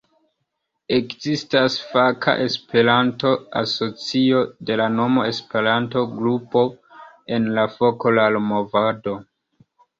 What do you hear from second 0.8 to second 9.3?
Ekzistas faka Esperanto-asocio de la nomo Esperanto-grupo en la Fokolar-Movado.